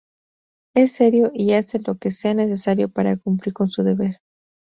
Es 0.75 0.93
serio 0.93 1.29
y 1.31 1.53
hace 1.53 1.77
lo 1.79 1.93
que 1.99 2.09
sea 2.09 2.33
necesario 2.33 2.89
para 2.89 3.17
cumplir 3.17 3.53
con 3.53 3.69
su 3.69 3.83
deber. 3.83 4.17